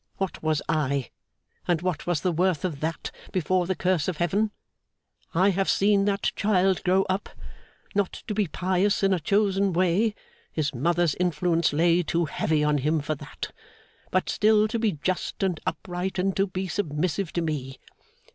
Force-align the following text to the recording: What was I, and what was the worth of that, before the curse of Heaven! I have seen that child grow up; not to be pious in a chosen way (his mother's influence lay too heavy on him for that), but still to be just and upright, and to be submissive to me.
What 0.17 0.41
was 0.41 0.63
I, 0.67 1.11
and 1.67 1.83
what 1.83 2.07
was 2.07 2.21
the 2.21 2.31
worth 2.31 2.65
of 2.65 2.79
that, 2.79 3.11
before 3.31 3.67
the 3.67 3.75
curse 3.75 4.07
of 4.07 4.17
Heaven! 4.17 4.49
I 5.35 5.49
have 5.51 5.69
seen 5.69 6.05
that 6.05 6.31
child 6.35 6.83
grow 6.83 7.03
up; 7.03 7.29
not 7.93 8.11
to 8.25 8.33
be 8.33 8.47
pious 8.47 9.03
in 9.03 9.13
a 9.13 9.19
chosen 9.19 9.73
way 9.73 10.15
(his 10.51 10.73
mother's 10.73 11.13
influence 11.19 11.71
lay 11.71 12.01
too 12.01 12.25
heavy 12.25 12.63
on 12.63 12.79
him 12.79 12.99
for 12.99 13.13
that), 13.13 13.51
but 14.09 14.27
still 14.27 14.67
to 14.69 14.79
be 14.79 14.93
just 14.93 15.43
and 15.43 15.59
upright, 15.67 16.17
and 16.17 16.35
to 16.35 16.47
be 16.47 16.67
submissive 16.67 17.31
to 17.33 17.43
me. 17.43 17.77